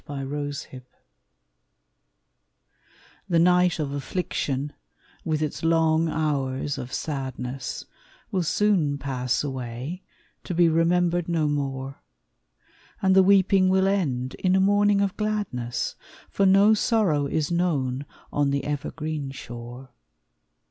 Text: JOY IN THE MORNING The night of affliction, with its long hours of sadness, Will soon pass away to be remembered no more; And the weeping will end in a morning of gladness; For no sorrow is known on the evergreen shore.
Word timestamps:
JOY 0.07 0.13
IN 0.21 0.29
THE 0.29 0.35
MORNING 0.35 0.81
The 3.29 3.37
night 3.37 3.77
of 3.77 3.91
affliction, 3.91 4.73
with 5.23 5.43
its 5.43 5.61
long 5.63 6.09
hours 6.09 6.79
of 6.79 6.91
sadness, 6.91 7.85
Will 8.31 8.41
soon 8.41 8.97
pass 8.97 9.43
away 9.43 10.01
to 10.43 10.55
be 10.55 10.69
remembered 10.69 11.29
no 11.29 11.47
more; 11.47 12.01
And 13.03 13.15
the 13.15 13.21
weeping 13.21 13.69
will 13.69 13.87
end 13.87 14.33
in 14.39 14.55
a 14.55 14.59
morning 14.59 15.01
of 15.01 15.15
gladness; 15.17 15.93
For 16.31 16.47
no 16.47 16.73
sorrow 16.73 17.27
is 17.27 17.51
known 17.51 18.07
on 18.33 18.49
the 18.49 18.63
evergreen 18.63 19.29
shore. 19.29 19.91